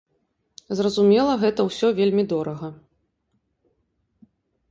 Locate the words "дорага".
2.33-2.67